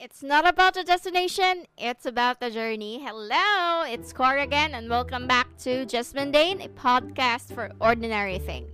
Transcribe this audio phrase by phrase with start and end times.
[0.00, 3.02] It's not about the destination, it's about the journey.
[3.02, 8.70] Hello, it's Cora again, and welcome back to Just Mundane, a podcast for ordinary things.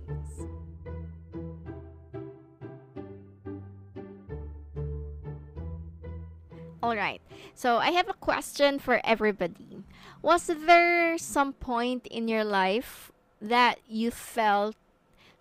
[6.83, 7.21] Alright,
[7.55, 9.81] so I have a question for everybody.
[10.21, 13.11] Was there some point in your life
[13.41, 14.75] that you felt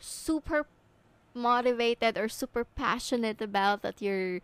[0.01, 0.65] super
[1.35, 4.41] motivated or super passionate about that you're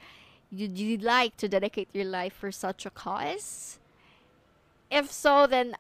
[0.50, 3.78] you'd, you'd like to dedicate your life for such a cause?
[4.91, 5.77] If so, then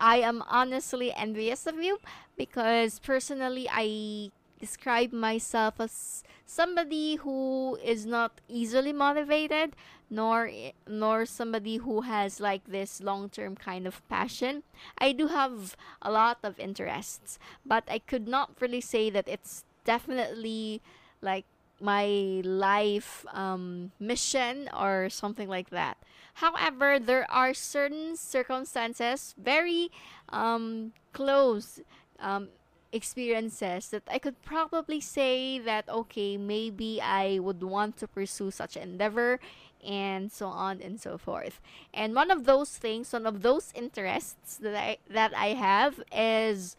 [0.00, 1.98] I am honestly envious of you
[2.36, 9.74] because personally I describe myself as somebody who is not easily motivated
[10.10, 10.50] nor
[10.86, 14.62] nor somebody who has like this long-term kind of passion.
[14.98, 19.64] I do have a lot of interests, but I could not really say that it's
[19.84, 20.80] definitely
[21.20, 21.46] like
[21.84, 25.98] my life um, mission or something like that.
[26.40, 29.90] However, there are certain circumstances, very
[30.30, 31.80] um, close
[32.18, 32.48] um,
[32.90, 38.76] experiences that I could probably say that okay, maybe I would want to pursue such
[38.76, 39.38] endeavor
[39.84, 41.60] and so on and so forth.
[41.92, 46.76] And one of those things, one of those interests that I that I have is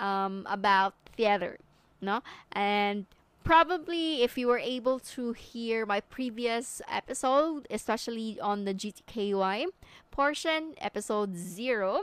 [0.00, 1.58] um, about theater,
[2.00, 3.06] no, and
[3.44, 9.66] probably if you were able to hear my previous episode, especially on the GTKY
[10.10, 12.02] portion, episode zero,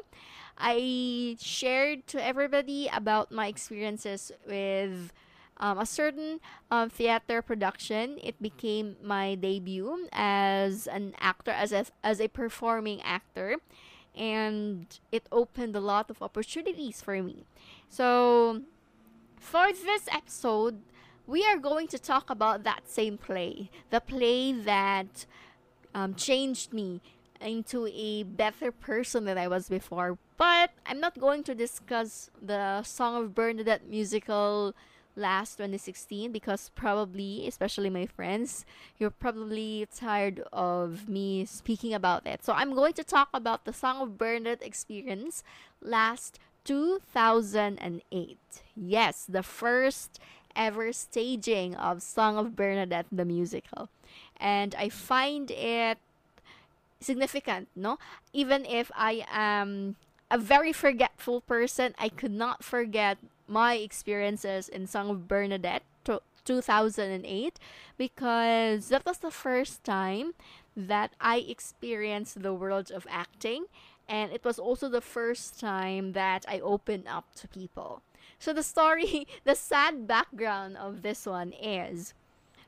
[0.58, 5.14] I shared to everybody about my experiences with
[5.58, 6.40] um, a certain
[6.72, 8.18] um, theater production.
[8.24, 13.58] It became my debut as an actor, as a, as a performing actor,
[14.16, 17.46] and it opened a lot of opportunities for me.
[17.90, 18.62] So,
[19.40, 20.82] for this episode,
[21.28, 25.26] we are going to talk about that same play, the play that
[25.94, 27.02] um, changed me
[27.42, 30.18] into a better person than I was before.
[30.38, 34.74] But I'm not going to discuss the Song of Bernadette musical
[35.16, 38.66] last 2016 because probably, especially my friends,
[38.98, 42.46] you're probably tired of me speaking about it.
[42.46, 45.44] So I'm going to talk about the Song of Bernadette experience
[45.82, 48.38] last 2008.
[48.76, 50.20] Yes, the first
[50.58, 53.90] ever staging of Song of Bernadette the musical.
[54.36, 56.00] And I find it
[57.00, 58.00] significant, no?
[58.34, 59.96] Even if I am
[60.30, 65.84] a very forgetful person, I could not forget my experiences in Song of Bernadette
[66.48, 67.60] 2008
[67.98, 70.34] because that was the first time
[70.76, 73.66] that I experienced the world of acting
[74.08, 78.02] and it was also the first time that I opened up to people.
[78.40, 82.14] So the story, the sad background of this one is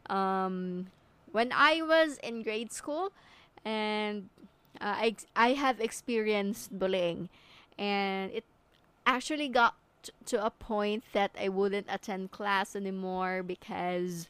[0.09, 0.87] um,
[1.31, 3.11] when I was in grade school
[3.63, 4.29] and
[4.81, 7.29] uh, I, I have experienced bullying.
[7.77, 8.45] And it
[9.05, 9.75] actually got
[10.25, 14.27] to a point that I wouldn't attend class anymore because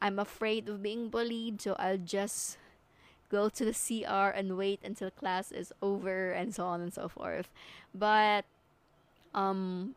[0.00, 1.60] I'm afraid of being bullied.
[1.62, 2.58] So I'll just
[3.30, 7.08] go to the CR and wait until class is over and so on and so
[7.08, 7.48] forth.
[7.94, 8.44] But
[9.34, 9.94] um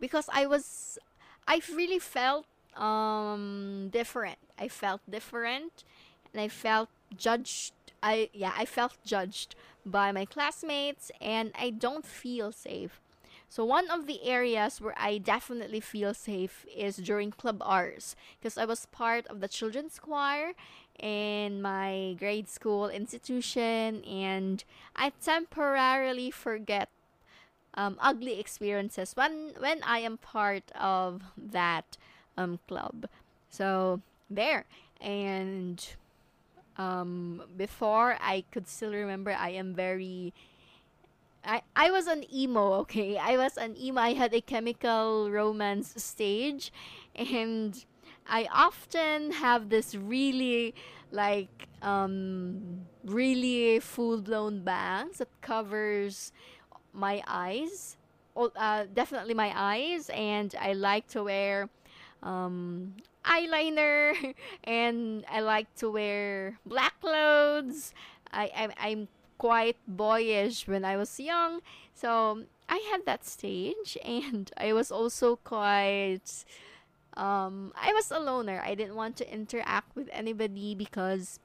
[0.00, 0.98] because I was
[1.46, 4.38] I really felt um different.
[4.58, 5.84] I felt different
[6.32, 7.72] and I felt judged
[8.02, 9.54] I yeah, I felt judged
[9.84, 13.00] by my classmates and I don't feel safe.
[13.48, 18.58] So one of the areas where I definitely feel safe is during club hours because
[18.58, 20.52] I was part of the children's choir
[20.98, 26.90] in my grade school institution and I temporarily forget
[27.78, 31.96] um, ugly experiences when when I am part of that
[32.36, 33.06] um, club.
[33.48, 34.64] So there
[35.00, 35.78] and
[36.76, 40.34] um, before I could still remember I am very
[41.44, 43.16] I, I was an emo, okay?
[43.16, 44.00] I was an emo.
[44.00, 46.72] I had a chemical romance stage
[47.14, 47.84] and
[48.28, 50.74] I often have this really
[51.10, 56.32] like um really full blown bangs that covers
[56.92, 57.96] my eyes.
[58.36, 61.68] Uh, definitely my eyes, and I like to wear
[62.22, 62.94] um,
[63.24, 67.92] eyeliner, and I like to wear black clothes.
[68.32, 69.08] I, I I'm
[69.38, 71.60] quite boyish when I was young,
[71.94, 76.44] so I had that stage, and I was also quite.
[77.16, 78.62] Um, I was a loner.
[78.64, 81.40] I didn't want to interact with anybody because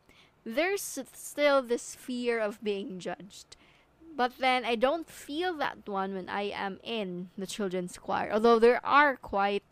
[0.46, 3.56] there's still this fear of being judged.
[4.16, 8.32] But then I don't feel that one when I am in the children's choir.
[8.32, 9.64] Although there are quite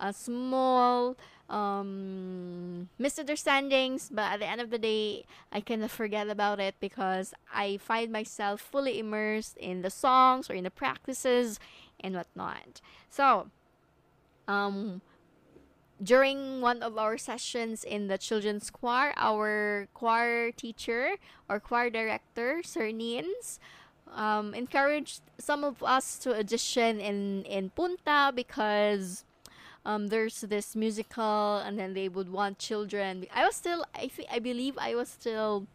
[0.00, 1.16] a small
[1.48, 6.74] um, misunderstandings, but at the end of the day, I kind of forget about it
[6.80, 11.60] because I find myself fully immersed in the songs or in the practices
[12.00, 12.80] and whatnot.
[13.10, 13.50] So,
[14.48, 15.02] um,
[16.02, 21.16] during one of our sessions in the children's choir, our choir teacher
[21.48, 23.58] or choir director, Sir Nins,
[24.14, 29.24] um, encouraged some of us to audition in, in Punta because
[29.84, 33.26] um, there's this musical and then they would want children.
[33.34, 35.66] I was still, I, I believe I was still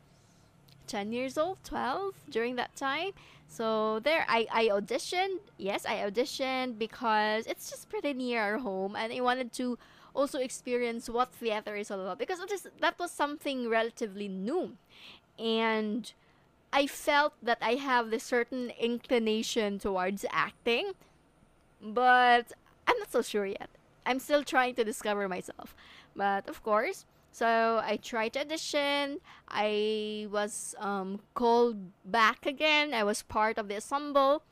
[0.88, 3.12] 10 years old, 12 during that time.
[3.48, 5.40] So there, I, I auditioned.
[5.58, 9.78] Yes, I auditioned because it's just pretty near our home and I wanted to
[10.16, 12.40] also experience what theater is all about because
[12.80, 14.74] that was something relatively new.
[15.38, 16.12] And
[16.71, 20.94] I felt that I have this certain inclination towards acting,
[21.81, 22.51] but
[22.88, 23.69] I'm not so sure yet.
[24.06, 25.75] I'm still trying to discover myself.
[26.16, 29.19] But of course, so I tried to audition.
[29.48, 32.94] I was um, called back again.
[32.94, 34.44] I was part of the ensemble,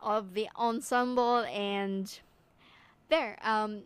[0.00, 2.20] of the ensemble, and
[3.08, 3.38] there.
[3.42, 3.82] Um,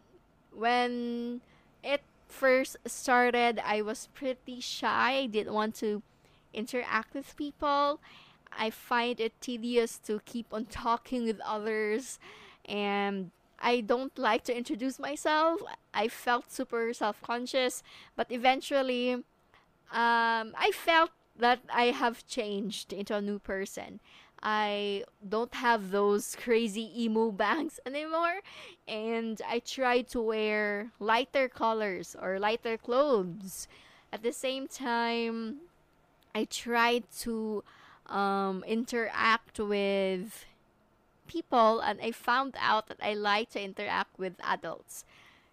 [0.52, 1.40] when
[1.82, 5.18] it first started, I was pretty shy.
[5.18, 6.02] I didn't want to
[6.54, 8.00] interact with people.
[8.56, 12.18] I find it tedious to keep on talking with others,
[12.64, 15.60] and I don't like to introduce myself.
[15.92, 17.82] I felt super self conscious,
[18.16, 19.14] but eventually,
[19.92, 24.00] um, I felt that I have changed into a new person.
[24.42, 28.40] I don't have those crazy emo bangs anymore,
[28.86, 33.66] and I try to wear lighter colors or lighter clothes.
[34.12, 35.56] At the same time,
[36.34, 37.62] I try to
[38.06, 40.44] um, interact with
[41.26, 45.04] people and I found out that I like to interact with adults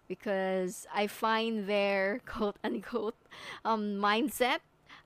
[0.08, 3.16] because I find their quote unquote
[3.64, 4.58] um, mindset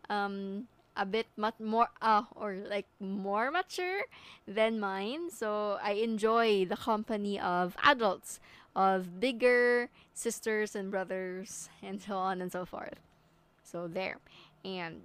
[0.09, 4.03] um, a bit much more uh, or like more mature
[4.49, 5.31] than mine.
[5.31, 8.41] So I enjoy the company of adults
[8.75, 13.01] of bigger sisters and brothers and so on and so forth.
[13.63, 14.19] So there.
[14.65, 15.03] And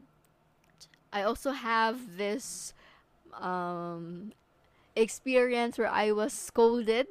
[1.14, 2.74] I also have this
[3.40, 4.32] um,
[4.96, 7.08] experience where I was scolded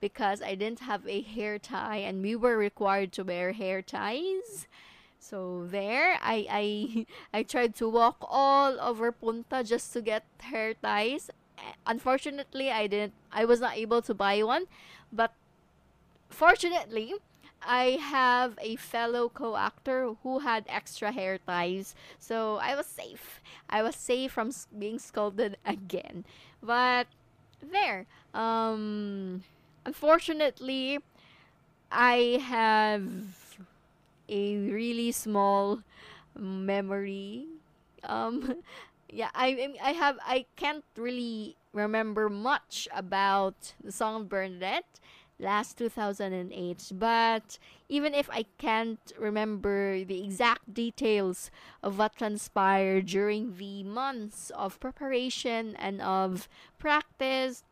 [0.00, 4.66] because I didn't have a hair tie and we were required to wear hair ties.
[5.18, 10.74] So there, I I I tried to walk all over Punta just to get hair
[10.74, 11.30] ties.
[11.86, 13.14] Unfortunately, I didn't.
[13.30, 14.66] I was not able to buy one,
[15.12, 15.32] but
[16.28, 17.14] fortunately,
[17.64, 23.40] I have a fellow co-actor who had extra hair ties, so I was safe.
[23.68, 26.24] I was safe from being scolded again.
[26.62, 27.06] But
[27.62, 29.44] there, um,
[29.84, 30.98] unfortunately,
[31.90, 33.02] I have
[34.28, 35.80] a really small
[36.38, 37.46] memory.
[38.04, 38.56] Um,
[39.10, 45.00] yeah, I I have I can't really remember much about the song of Bernadette
[45.42, 47.58] last 2008 but
[47.88, 51.50] even if i can't remember the exact details
[51.82, 56.48] of what transpired during the months of preparation and of
[56.78, 57.64] practice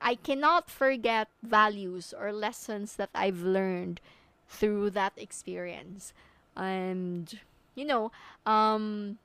[0.00, 4.00] i cannot forget values or lessons that i've learned
[4.48, 6.12] through that experience.
[6.56, 7.40] And
[7.74, 8.10] you know
[8.46, 9.18] um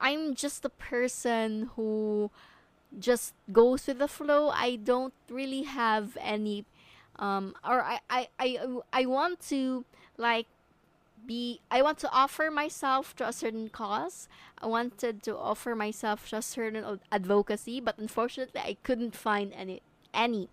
[0.00, 2.30] i'm just a person who
[2.98, 4.48] just goes with the flow.
[4.48, 6.64] I don't really have any
[7.18, 8.58] um, or I, I, I,
[8.92, 9.84] I want to
[10.16, 10.46] like
[11.26, 14.28] be I want to offer myself to a certain cause.
[14.60, 19.82] I wanted to offer myself to a certain advocacy, but unfortunately I couldn't find any
[20.14, 20.48] any.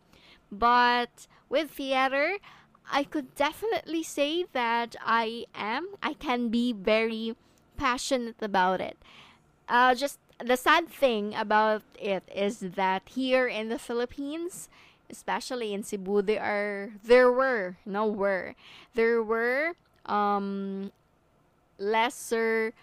[0.52, 2.38] But with theater,
[2.92, 7.36] I could definitely say that I am I can be very
[7.78, 8.98] passionate about it.
[9.68, 14.70] Uh, just the sad thing about it is that here in the Philippines,
[15.10, 18.56] especially in Cebu, there are there were no were.
[18.94, 19.74] There were
[20.06, 20.92] um,
[21.78, 22.74] lesser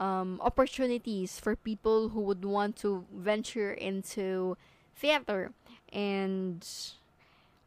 [0.00, 4.56] um, opportunities for people who would want to venture into
[4.96, 5.52] theater,
[5.92, 6.66] and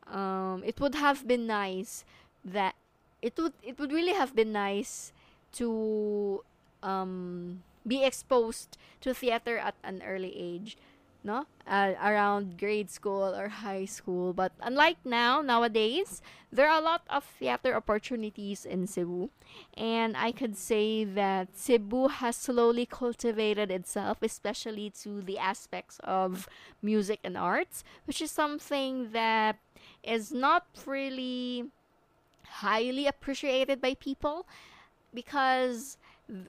[0.08, 2.04] um, it would have been nice
[2.44, 2.76] that
[3.22, 5.12] it would it would really have been nice
[5.54, 6.44] to
[6.84, 10.78] um, be exposed to theater at an early age
[11.26, 11.46] no?
[11.68, 14.34] Uh, around grade school or high school.
[14.34, 19.30] But unlike now nowadays there are a lot of theater opportunities in Cebu.
[19.76, 26.48] And I could say that Cebu has slowly cultivated itself especially to the aspects of
[26.82, 29.58] music and arts which is something that
[30.04, 31.66] is not really
[32.62, 34.46] highly appreciated by people
[35.14, 35.98] because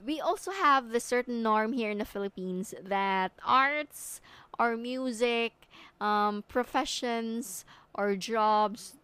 [0.04, 4.20] we also have the certain norm here in the Philippines that arts
[4.58, 5.52] or music,
[6.00, 7.64] um, professions
[7.94, 8.96] or jobs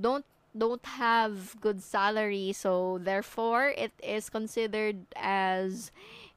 [0.00, 0.24] don't
[0.56, 5.92] don't have good salary, so therefore it is considered as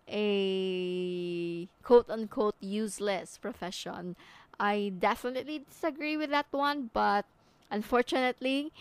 [0.08, 4.16] a quote unquote useless profession.
[4.60, 7.26] I definitely disagree with that one, but
[7.72, 8.72] unfortunately,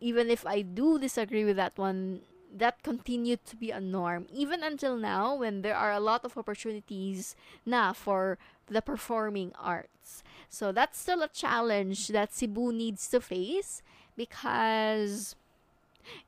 [0.00, 2.20] even if I do disagree with that one,
[2.54, 6.38] that continued to be a norm even until now when there are a lot of
[6.38, 7.34] opportunities
[7.66, 10.22] now for the performing arts.
[10.48, 13.82] So that's still a challenge that Cebu needs to face
[14.16, 15.36] because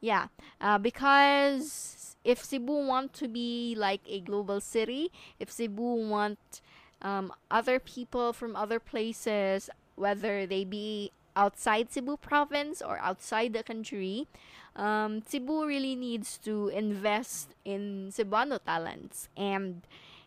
[0.01, 0.29] yeah,
[0.61, 6.61] uh, because if Cebu want to be like a global city, if Cebu want
[7.03, 13.63] um, other people from other places, whether they be outside Cebu province or outside the
[13.63, 14.27] country,
[14.75, 19.29] um, Cebu really needs to invest in Cebuano talents.
[19.37, 19.83] And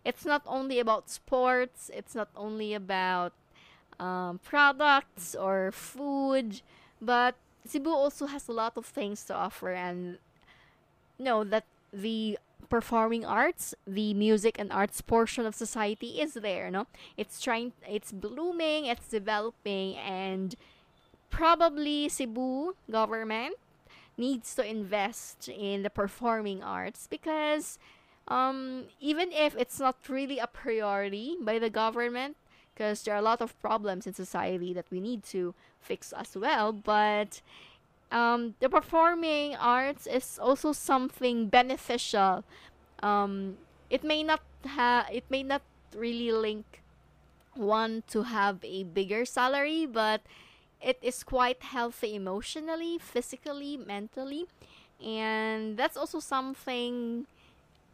[0.05, 3.33] it's not only about sports, it's not only about
[3.99, 6.61] um, products or food,
[7.01, 7.35] but
[7.65, 9.71] Cebu also has a lot of things to offer.
[9.71, 10.19] And
[11.19, 12.39] know that the
[12.69, 16.87] performing arts, the music and arts portion of society is there, no?
[17.17, 20.55] It's trying it's blooming, it's developing and
[21.29, 23.55] probably Cebu government
[24.17, 27.79] needs to invest in the performing arts because
[28.27, 32.35] um, even if it's not really a priority by the government,
[32.73, 36.35] because there are a lot of problems in society that we need to fix as
[36.35, 37.41] well, but
[38.11, 42.43] um, the performing arts is also something beneficial.
[43.01, 43.57] Um,
[43.89, 45.61] it may not have, it may not
[45.95, 46.81] really link
[47.55, 50.21] one to have a bigger salary, but
[50.81, 54.47] it is quite healthy emotionally, physically, mentally.
[55.03, 57.25] And that's also something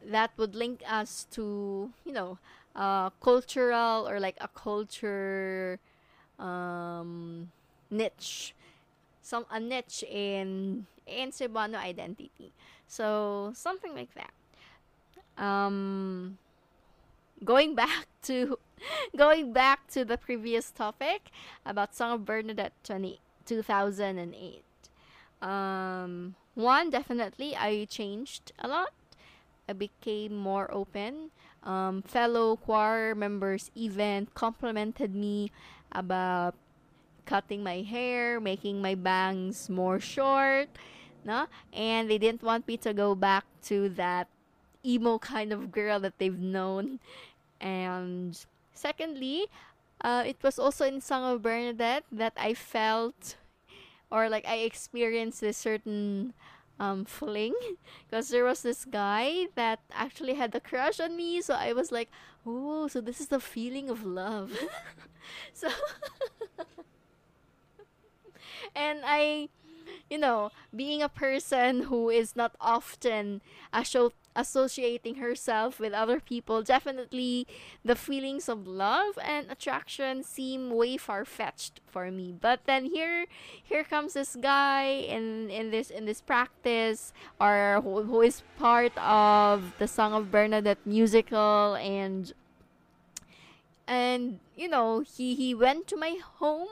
[0.06, 2.38] that would link us to, you know,
[2.76, 5.80] uh, cultural or like a culture
[6.40, 7.52] um,
[7.90, 8.54] niche.
[9.22, 12.52] Some a niche in in Cebuano identity.
[12.88, 14.34] So something like that.
[15.38, 16.38] Um,
[17.44, 18.58] going back to
[19.18, 21.32] going back to the previous topic
[21.66, 24.64] about Song of Bernadette 20, 2008.
[25.42, 28.94] Um, one, definitely, I changed a lot.
[29.68, 31.32] I became more open.
[31.64, 35.52] Um, fellow choir members even complimented me
[35.92, 36.54] about
[37.26, 40.70] cutting my hair, making my bangs more short,
[41.26, 41.48] no?
[41.74, 44.28] And they didn't want me to go back to that
[44.86, 47.00] emo kind of girl that they've known.
[47.60, 48.38] And
[48.76, 49.48] Secondly,
[50.02, 53.38] uh, it was also in Song of Bernadette that I felt
[54.12, 56.34] or like I experienced this certain
[56.78, 57.56] um, fling
[58.08, 61.42] because there was this guy that actually had a crush on me.
[61.42, 62.12] So I was like,
[62.46, 64.52] oh, so this is the feeling of love.
[65.54, 65.70] so,
[68.76, 69.48] and I,
[70.10, 73.42] you know, being a person who is not often
[74.36, 77.48] associating herself with other people, definitely
[77.84, 82.34] the feelings of love and attraction seem way far fetched for me.
[82.40, 83.26] But then here
[83.64, 88.96] here comes this guy in in this in this practice or who, who is part
[88.98, 92.34] of the Song of Bernadette musical and
[93.88, 96.70] and you know he he went to my home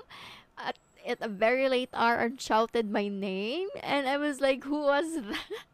[1.07, 5.15] at, a very late hour and shouted my name and I was like who was
[5.21, 5.65] that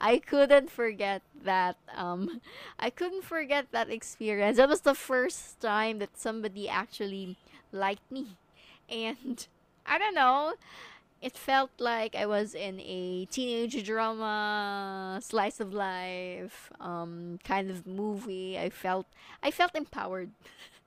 [0.00, 1.76] I couldn't forget that.
[1.94, 2.40] Um,
[2.78, 4.56] I couldn't forget that experience.
[4.56, 7.36] That was the first time that somebody actually
[7.72, 8.36] liked me,
[8.88, 9.46] and
[9.86, 10.54] I don't know.
[11.20, 17.86] It felt like I was in a teenage drama, slice of life, um, kind of
[17.86, 18.58] movie.
[18.58, 19.06] I felt
[19.42, 20.30] I felt empowered.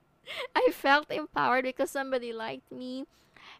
[0.56, 3.06] I felt empowered because somebody liked me,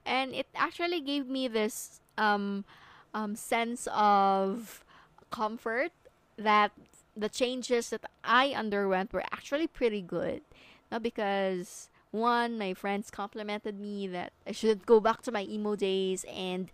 [0.06, 2.64] and it actually gave me this um,
[3.12, 4.84] um, sense of
[5.30, 5.90] comfort
[6.38, 6.72] that
[7.16, 10.42] the changes that I underwent were actually pretty good.
[10.92, 15.75] Not because one, my friends complimented me that I should go back to my emo
[15.75, 16.70] days and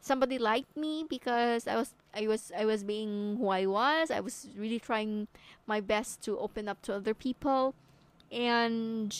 [0.00, 4.10] somebody liked me because I was I was I was being who I was.
[4.10, 5.28] I was really trying
[5.66, 7.74] my best to open up to other people.
[8.30, 9.14] And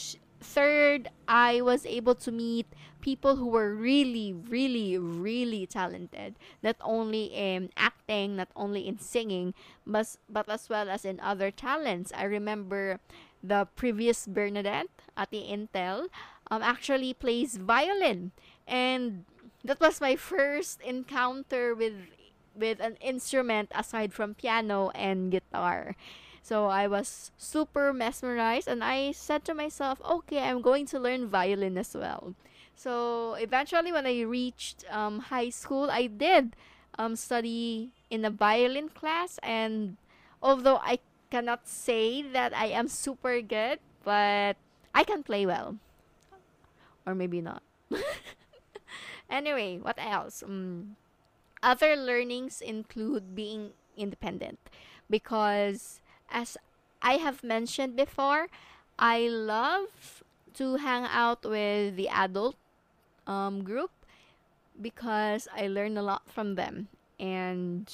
[0.45, 2.67] third, I was able to meet
[3.01, 6.37] people who were really, really, really talented.
[6.63, 9.55] Not only in acting, not only in singing,
[9.87, 12.13] but, but as well as in other talents.
[12.15, 13.01] I remember
[13.43, 16.09] the previous Bernadette at the Intel
[16.51, 18.33] um, actually plays violin.
[18.67, 19.25] And
[19.65, 21.95] that was my first encounter with
[22.55, 25.97] with an instrument aside from piano and guitar.
[26.45, 31.27] So I was super mesmerized and I said to myself, okay, I'm going to learn
[31.27, 32.35] violin as well.
[32.77, 36.53] So eventually, when I reached um, high school, I did
[36.99, 39.41] um, study in a violin class.
[39.43, 39.97] And
[40.43, 40.99] although I
[41.31, 44.61] cannot say that I am super good, but
[44.95, 45.81] I can play well.
[47.07, 47.63] Or maybe not.
[49.31, 50.43] anyway, what else?
[50.45, 50.97] Um,
[51.63, 54.59] other learnings include being independent
[55.09, 56.04] because,
[56.35, 56.59] as
[57.01, 58.49] I have mentioned before,
[58.99, 60.23] I love
[60.55, 62.57] to hang out with the adult
[63.27, 63.91] um, group
[64.81, 66.89] because I learned a lot from them.
[67.21, 67.89] And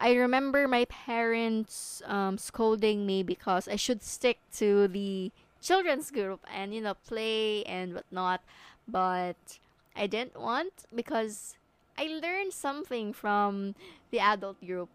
[0.00, 6.46] I remember my parents um, scolding me because I should stick to the children's group
[6.54, 8.40] and, you know, play and whatnot.
[8.86, 9.58] But
[9.96, 11.56] I didn't want because
[11.98, 13.74] I learned something from
[14.12, 14.88] the adult group.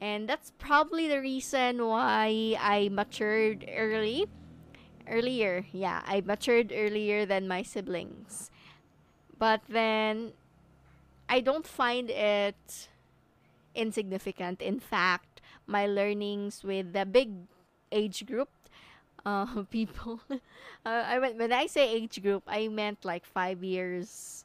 [0.00, 4.26] And that's probably the reason why I matured early.
[5.08, 8.50] Earlier, yeah, I matured earlier than my siblings.
[9.38, 10.32] But then
[11.28, 12.88] I don't find it
[13.74, 14.62] insignificant.
[14.62, 17.32] In fact, my learnings with the big
[17.92, 18.50] age group
[19.26, 20.38] uh, people, uh,
[20.86, 24.44] I when I say age group, I meant like five years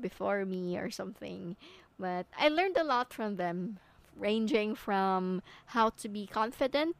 [0.00, 1.56] before me or something.
[1.98, 3.78] But I learned a lot from them,
[4.16, 6.96] ranging from how to be confident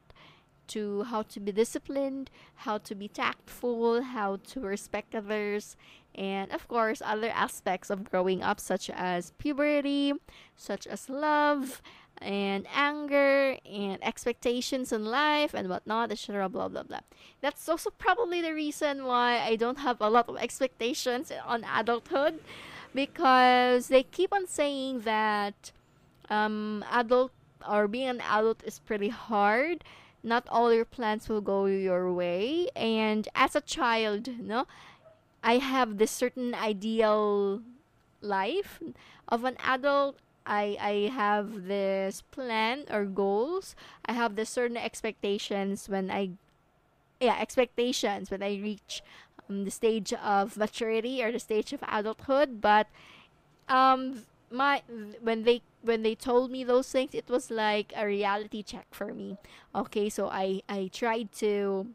[0.68, 5.76] to how to be disciplined, how to be tactful, how to respect others,
[6.14, 10.12] and of course, other aspects of growing up, such as puberty,
[10.56, 11.82] such as love,
[12.20, 16.48] and anger, and expectations in life, and whatnot, etc.
[16.48, 17.00] Blah blah blah.
[17.40, 22.40] That's also probably the reason why I don't have a lot of expectations on adulthood
[22.94, 25.72] because they keep on saying that
[26.30, 27.32] um, adult
[27.68, 29.84] or being an adult is pretty hard.
[30.22, 34.66] Not all your plans will go your way, and as a child, no,
[35.42, 37.62] I have this certain ideal
[38.20, 38.80] life
[39.28, 40.18] of an adult.
[40.46, 43.74] I I have this plan or goals.
[44.06, 46.38] I have the certain expectations when I
[47.20, 49.02] yeah expectations when I reach
[49.48, 52.88] um, the stage of maturity or the stage of adulthood but
[53.68, 54.82] um my
[55.20, 59.12] when they when they told me those things it was like a reality check for
[59.14, 59.36] me.
[59.74, 61.86] Okay so i i tried to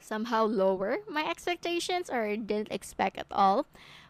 [0.00, 3.66] somehow lower my expectations or didn't expect at all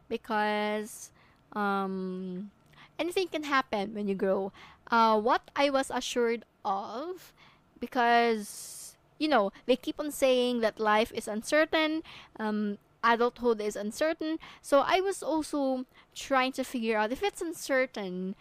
[0.09, 1.11] because
[1.53, 2.51] um
[2.99, 4.53] anything can happen when you grow.
[4.91, 7.33] Uh what i was assured of
[7.81, 8.81] because
[9.21, 12.03] you know, they keep on saying that life is uncertain,
[12.41, 14.39] um, adulthood is uncertain.
[14.63, 18.35] So I was also trying to figure out if it's uncertain,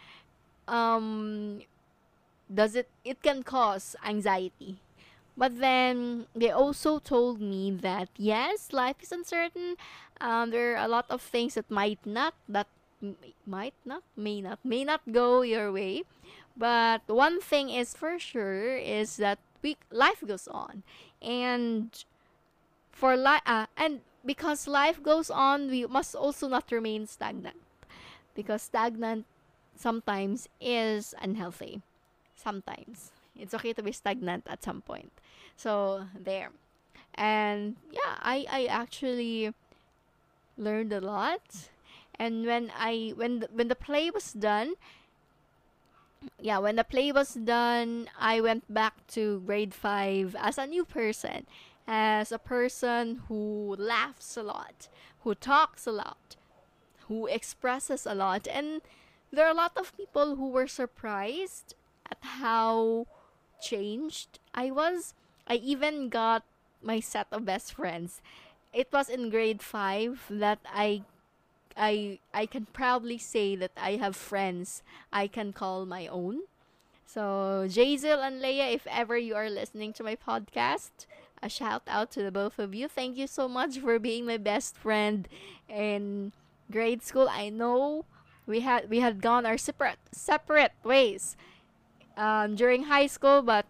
[0.68, 1.62] um,
[2.52, 4.80] does it it can cause anxiety.
[5.36, 9.76] But then they also told me that yes, life is uncertain.
[10.20, 12.66] Um, there are a lot of things that might not that
[13.46, 16.04] might not may not may not go your way.
[16.56, 20.82] But one thing is for sure is that we life goes on
[21.22, 21.88] and
[22.92, 27.56] for life uh, and because life goes on we must also not remain stagnant.
[28.34, 29.26] Because stagnant
[29.76, 31.82] sometimes is unhealthy.
[32.36, 33.12] Sometimes.
[33.36, 35.12] It's okay to be stagnant at some point.
[35.56, 36.50] So there.
[37.14, 39.52] And yeah i i actually
[40.56, 41.68] learned a lot.
[42.18, 44.74] And when i when the, when the play was done
[46.40, 50.84] yeah, when the play was done, I went back to grade 5 as a new
[50.84, 51.46] person,
[51.86, 54.88] as a person who laughs a lot,
[55.22, 56.36] who talks a lot,
[57.08, 58.46] who expresses a lot.
[58.48, 58.82] And
[59.32, 61.74] there are a lot of people who were surprised
[62.10, 63.06] at how
[63.60, 65.14] changed I was.
[65.46, 66.44] I even got
[66.82, 68.22] my set of best friends.
[68.72, 71.02] It was in grade 5 that I
[71.76, 76.42] I I can proudly say that I have friends I can call my own.
[77.06, 81.06] So Jazel and Leia, if ever you are listening to my podcast,
[81.42, 82.88] a shout out to the both of you.
[82.88, 85.28] Thank you so much for being my best friend
[85.68, 86.32] in
[86.70, 87.28] grade school.
[87.30, 88.04] I know
[88.46, 91.36] we had we had gone our separate separate ways
[92.16, 93.66] um, during high school, but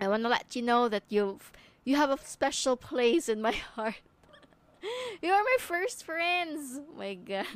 [0.00, 1.52] I want to let you know that you've
[1.84, 4.00] you have a special place in my heart.
[5.22, 6.78] you are my first friends.
[6.78, 7.46] Oh my god.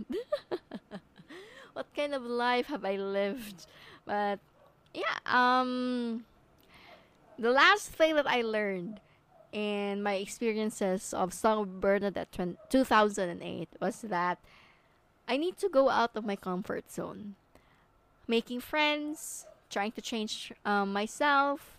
[1.72, 3.66] what kind of life have I lived?
[4.04, 4.40] But
[4.94, 6.24] yeah, um
[7.38, 9.00] the last thing that I learned
[9.52, 12.36] in my experiences of Song of Bernadette
[12.70, 14.38] 2008 was that
[15.26, 17.34] I need to go out of my comfort zone.
[18.26, 21.76] Making friends, trying to change um, myself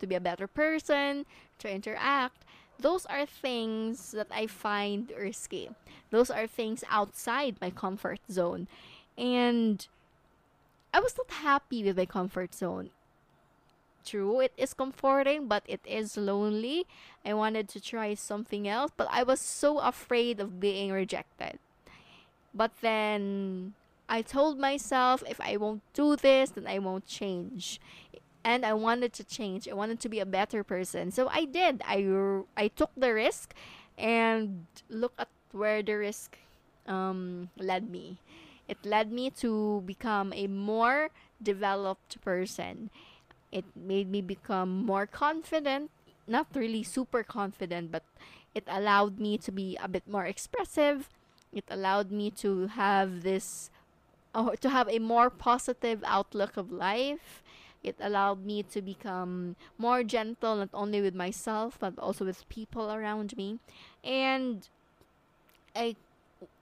[0.00, 1.24] to be a better person,
[1.58, 2.44] to interact.
[2.78, 5.70] Those are things that I find risky.
[6.10, 8.66] Those are things outside my comfort zone.
[9.16, 9.86] And
[10.92, 12.90] I was not happy with my comfort zone.
[14.04, 16.86] True, it is comforting, but it is lonely.
[17.24, 21.58] I wanted to try something else, but I was so afraid of being rejected.
[22.54, 23.74] But then
[24.08, 27.80] I told myself if I won't do this, then I won't change.
[28.44, 29.68] And I wanted to change.
[29.68, 31.10] I wanted to be a better person.
[31.12, 31.80] So I did.
[31.86, 32.04] I,
[32.56, 33.54] I took the risk
[33.96, 36.36] and look at where the risk
[36.86, 38.18] um, led me.
[38.68, 41.10] It led me to become a more
[41.42, 42.90] developed person.
[43.52, 45.90] It made me become more confident,
[46.26, 48.02] not really super confident, but
[48.54, 51.08] it allowed me to be a bit more expressive.
[51.52, 53.70] It allowed me to have this
[54.34, 57.42] uh, to have a more positive outlook of life.
[57.82, 62.92] It allowed me to become more gentle, not only with myself, but also with people
[62.92, 63.58] around me.
[64.04, 64.68] And
[65.74, 65.96] I,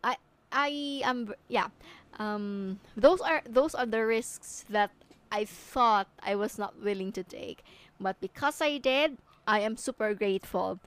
[0.02, 0.16] I,
[0.50, 1.68] I am, yeah.
[2.18, 4.90] Um, those are those are the risks that
[5.30, 7.64] I thought I was not willing to take,
[8.00, 10.80] but because I did, I am super grateful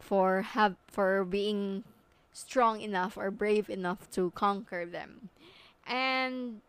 [0.00, 1.84] for have for being
[2.32, 5.30] strong enough or brave enough to conquer them.
[5.86, 6.60] And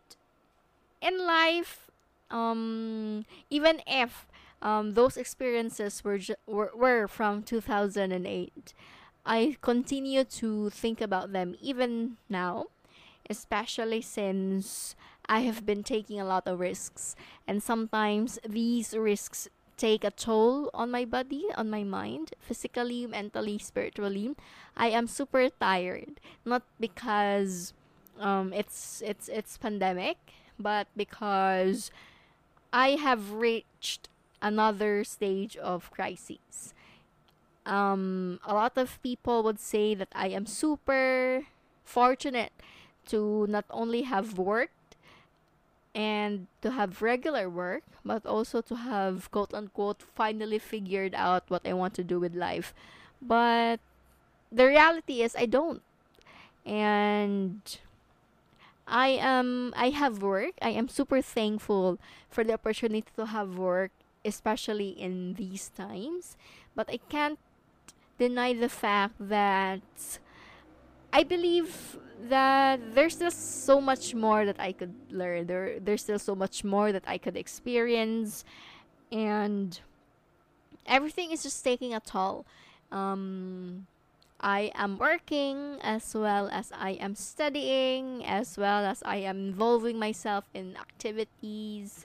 [1.00, 1.90] in life
[2.30, 4.26] um even if
[4.62, 8.72] um those experiences were ju- were, were from 2008
[9.24, 12.66] i continue to think about them even now
[13.30, 14.94] especially since
[15.28, 20.70] i have been taking a lot of risks and sometimes these risks take a toll
[20.72, 24.34] on my body, on my mind, physically, mentally, spiritually.
[24.76, 27.72] I am super tired, not because
[28.18, 30.16] um, it's it's it's pandemic,
[30.58, 31.90] but because
[32.72, 34.08] I have reached
[34.40, 36.72] another stage of crisis.
[37.66, 41.46] Um, a lot of people would say that I am super
[41.84, 42.52] fortunate
[43.08, 44.85] to not only have worked
[45.96, 51.66] and to have regular work, but also to have quote unquote finally figured out what
[51.66, 52.74] I want to do with life.
[53.22, 53.80] But
[54.52, 55.80] the reality is I don't.
[56.66, 57.64] And
[58.86, 60.52] I am I have work.
[60.60, 63.90] I am super thankful for the opportunity to have work,
[64.22, 66.36] especially in these times.
[66.76, 67.38] But I can't
[68.18, 69.80] deny the fact that
[71.16, 71.96] I believe
[72.28, 75.46] that there's just so much more that I could learn.
[75.46, 78.44] There there's still so much more that I could experience
[79.10, 79.80] and
[80.84, 82.44] everything is just taking a toll.
[82.92, 83.86] Um
[84.40, 89.98] I am working as well as I am studying, as well as I am involving
[89.98, 92.04] myself in activities.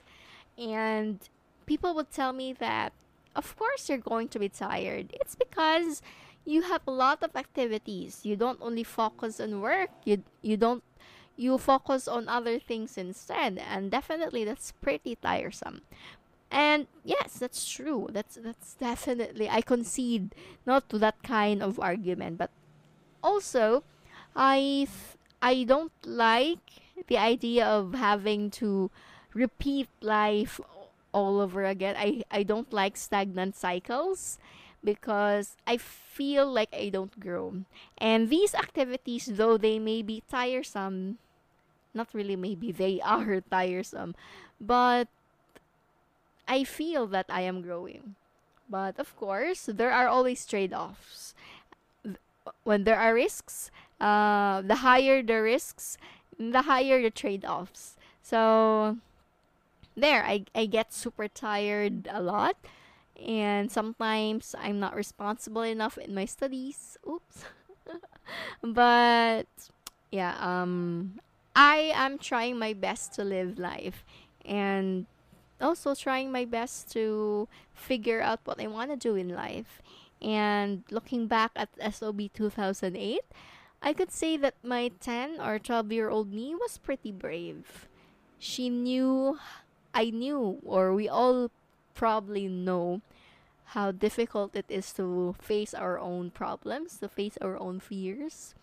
[0.56, 1.20] And
[1.66, 2.94] people would tell me that,
[3.36, 5.12] of course, you're going to be tired.
[5.20, 6.00] It's because
[6.44, 8.20] you have a lot of activities.
[8.24, 10.82] You don't only focus on work, you, you don't
[11.34, 15.80] you focus on other things instead and definitely that's pretty tiresome
[16.52, 18.08] and yes, that's true.
[18.12, 20.34] That's that's definitely I concede
[20.66, 22.50] not to that kind of argument, but
[23.24, 23.82] also
[24.36, 24.86] I
[25.40, 26.60] I don't like
[27.08, 28.90] the idea of having to
[29.32, 30.60] repeat life
[31.12, 31.96] all over again.
[31.96, 34.38] I I don't like stagnant cycles
[34.84, 37.64] because I feel like I don't grow.
[37.98, 41.18] And these activities though they may be tiresome,
[41.94, 44.14] not really maybe they are tiresome,
[44.60, 45.08] but
[46.48, 48.14] I feel that I am growing.
[48.68, 51.34] But of course, there are always trade offs.
[52.64, 55.96] When there are risks, uh, the higher the risks,
[56.38, 57.96] the higher the trade offs.
[58.22, 58.96] So,
[59.96, 62.56] there, I, I get super tired a lot.
[63.26, 66.98] And sometimes I'm not responsible enough in my studies.
[67.08, 67.44] Oops.
[68.62, 69.46] but,
[70.10, 71.20] yeah, um,
[71.54, 74.04] I am trying my best to live life.
[74.44, 75.06] And
[75.60, 79.80] also trying my best to figure out what I want to do in life.
[80.20, 83.20] And looking back at SOB 2008,
[83.82, 87.88] I could say that my 10 or 12 year old me was pretty brave.
[88.38, 89.38] She knew,
[89.94, 91.50] I knew, or we all
[91.94, 93.00] probably know
[93.66, 98.54] how difficult it is to face our own problems, to face our own fears.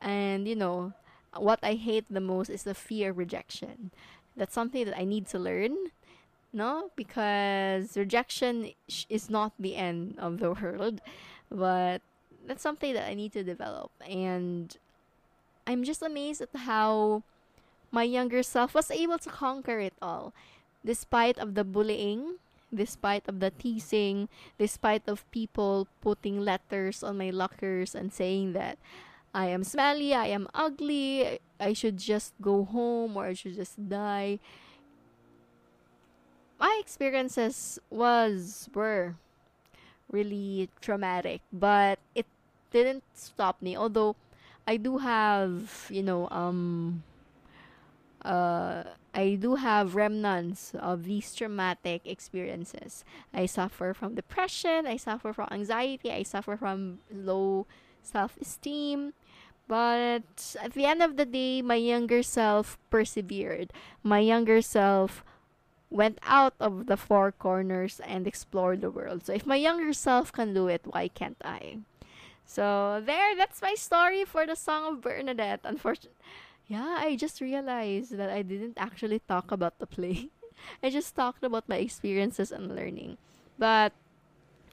[0.00, 0.92] And, you know,
[1.36, 3.90] what I hate the most is the fear of rejection.
[4.36, 5.92] That's something that I need to learn
[6.52, 8.72] no because rejection
[9.10, 11.00] is not the end of the world
[11.50, 12.00] but
[12.46, 14.78] that's something that i need to develop and
[15.66, 17.22] I'm just amazed at how
[17.90, 20.32] my younger self was able to conquer it all
[20.84, 22.38] despite of the bullying
[22.74, 28.78] despite of the teasing despite of people putting letters on my lockers and saying that
[29.36, 33.76] I am smelly, I am ugly, I should just go home or I should just
[33.76, 34.40] die.
[36.58, 39.14] My experiences was were
[40.10, 42.24] really traumatic, but it
[42.72, 43.76] didn't stop me.
[43.76, 44.16] Although
[44.66, 47.02] I do have, you know, um
[48.26, 48.84] uh
[49.14, 53.02] I do have remnants of these traumatic experiences.
[53.32, 57.66] I suffer from depression, I suffer from anxiety, I suffer from low
[58.02, 59.14] self-esteem.
[59.68, 63.72] But at the end of the day, my younger self persevered.
[64.02, 65.24] My younger self
[65.90, 69.24] went out of the four corners and explored the world.
[69.24, 71.78] So if my younger self can do it, why can't I?
[72.44, 75.60] So there, that's my story for the Song of Bernadette.
[75.64, 76.14] Unfortunately,
[76.66, 80.30] yeah, I just realized that I didn't actually talk about the play.
[80.82, 83.18] I just talked about my experiences and learning.
[83.58, 83.92] But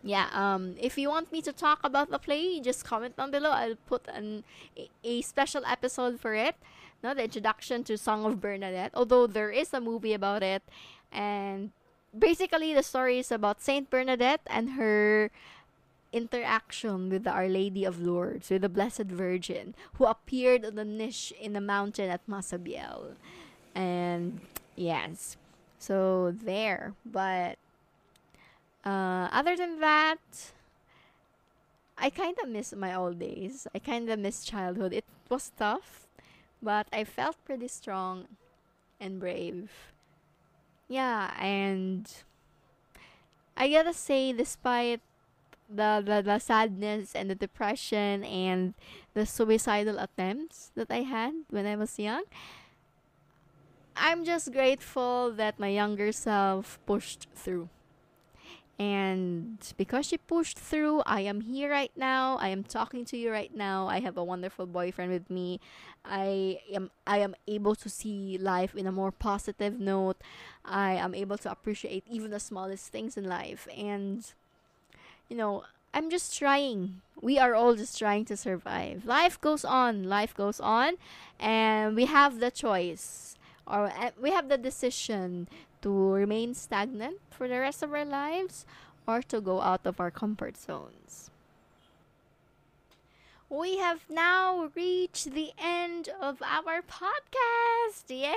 [0.02, 3.52] yeah, um, if you want me to talk about the play, just comment down below.
[3.52, 4.44] I'll put an
[5.04, 6.56] a, special episode for it.
[7.04, 8.92] No, the introduction to Song of Bernadette.
[8.94, 10.64] Although there is a movie about it,
[11.12, 11.72] and
[12.18, 15.32] basically the story is about Saint Bernadette and her
[16.14, 20.86] interaction with the Our Lady of Lourdes, with the Blessed Virgin, who appeared on the
[20.86, 23.16] niche in the mountain at Massabielle.
[23.76, 24.40] And
[24.76, 25.36] yes,
[25.80, 26.94] so there.
[27.06, 27.58] But
[28.86, 30.54] uh, other than that,
[31.98, 33.68] I kind of miss my old days.
[33.74, 34.94] I kind of miss childhood.
[34.94, 36.08] It was tough,
[36.62, 38.28] but I felt pretty strong
[39.00, 39.72] and brave.
[40.88, 42.12] Yeah, and
[43.56, 45.02] I gotta say, despite
[45.70, 48.74] the, the, the sadness and the depression and
[49.14, 52.24] the suicidal attempts that I had when I was young.
[53.96, 57.70] I'm just grateful that my younger self pushed through.
[58.80, 62.38] And because she pushed through, I am here right now.
[62.38, 63.88] I am talking to you right now.
[63.88, 65.60] I have a wonderful boyfriend with me.
[66.04, 70.18] I am I am able to see life in a more positive note.
[70.66, 73.68] I am able to appreciate even the smallest things in life.
[73.78, 74.26] And
[75.30, 77.02] you know, I'm just trying.
[77.22, 79.06] We are all just trying to survive.
[79.06, 80.04] Life goes on.
[80.04, 80.96] Life goes on.
[81.40, 83.34] And we have the choice
[83.66, 85.48] or uh, we have the decision
[85.82, 88.66] to remain stagnant for the rest of our lives
[89.08, 91.30] or to go out of our comfort zones.
[93.50, 98.10] We have now reached the end of our podcast.
[98.10, 98.34] Yay!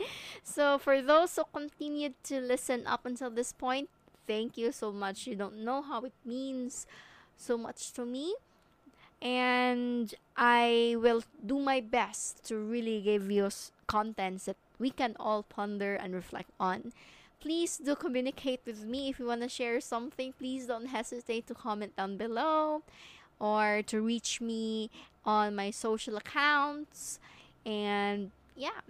[0.44, 3.88] so, for those who continued to listen up until this point,
[4.26, 5.26] thank you so much.
[5.26, 6.86] You don't know how it means
[7.36, 8.34] so much to me.
[9.22, 13.48] And I will do my best to really give you
[13.86, 16.92] contents that we can all ponder and reflect on.
[17.40, 20.34] Please do communicate with me if you want to share something.
[20.38, 22.82] Please don't hesitate to comment down below
[23.38, 24.90] or to reach me
[25.24, 27.18] on my social accounts.
[27.64, 28.80] And yeah,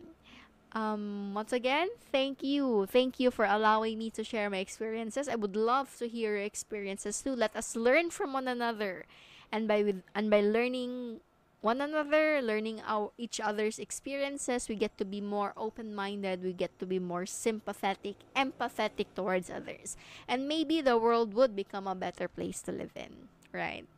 [0.76, 2.84] um, once again, thank you.
[2.84, 5.26] Thank you for allowing me to share my experiences.
[5.26, 7.32] I would love to hear your experiences too.
[7.32, 9.06] Let us learn from one another.
[9.50, 11.24] And by with and by learning
[11.62, 16.76] one another, learning our each other's experiences, we get to be more open-minded, we get
[16.78, 19.96] to be more sympathetic, empathetic towards others.
[20.28, 23.88] And maybe the world would become a better place to live in, right?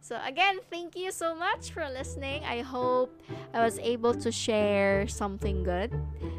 [0.00, 2.44] So, again, thank you so much for listening.
[2.44, 3.20] I hope
[3.52, 5.92] I was able to share something good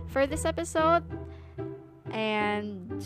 [0.07, 1.03] for this episode.
[2.11, 3.05] And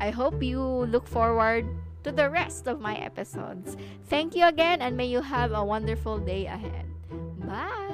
[0.00, 1.66] I hope you look forward
[2.04, 3.76] to the rest of my episodes.
[4.08, 6.86] Thank you again, and may you have a wonderful day ahead.
[7.46, 7.89] Bye.